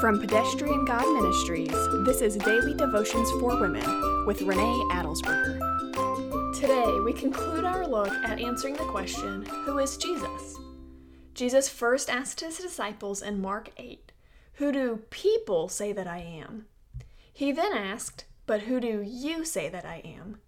[0.00, 1.68] From Pedestrian God Ministries,
[2.04, 5.58] this is Daily Devotions for Women with Renee Adelsberger.
[6.54, 10.56] Today, we conclude our look at answering the question Who is Jesus?
[11.34, 14.12] Jesus first asked his disciples in Mark 8,
[14.54, 16.66] Who do people say that I am?
[17.32, 20.38] He then asked, But who do you say that I am?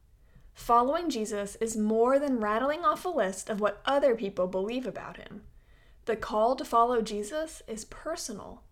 [0.55, 5.17] Following Jesus is more than rattling off a list of what other people believe about
[5.17, 5.43] him.
[6.07, 8.63] The call to follow Jesus is personal.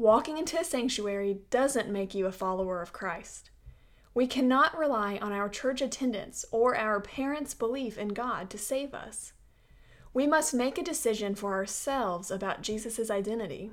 [0.00, 3.50] Walking into a sanctuary doesn't make you a follower of Christ.
[4.14, 8.94] We cannot rely on our church attendance or our parents' belief in God to save
[8.94, 9.34] us.
[10.14, 13.72] We must make a decision for ourselves about Jesus' identity.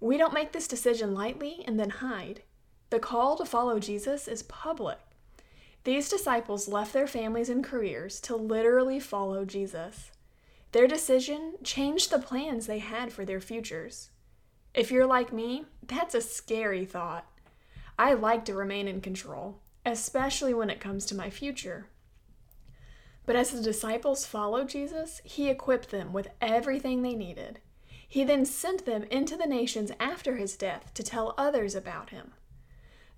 [0.00, 2.42] We don't make this decision lightly and then hide.
[2.90, 4.98] The call to follow Jesus is public.
[5.84, 10.10] These disciples left their families and careers to literally follow Jesus.
[10.72, 14.10] Their decision changed the plans they had for their futures.
[14.74, 17.26] If you're like me, that's a scary thought.
[17.98, 21.88] I like to remain in control, especially when it comes to my future.
[23.26, 27.60] But as the disciples followed Jesus, he equipped them with everything they needed.
[28.08, 32.32] He then sent them into the nations after his death to tell others about him.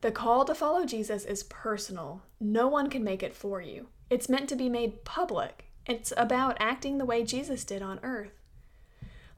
[0.02, 2.22] The call to follow Jesus is personal.
[2.38, 3.88] No one can make it for you.
[4.10, 5.64] It's meant to be made public.
[5.86, 8.43] It's about acting the way Jesus did on earth.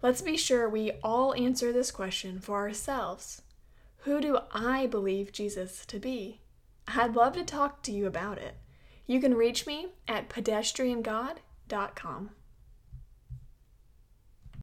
[0.02, 3.42] Let's be sure we all answer this question for ourselves.
[4.00, 6.42] Who do I believe Jesus to be?
[6.86, 8.56] I'd love to talk to you about it.
[9.06, 12.30] You can reach me at pedestriangod.com.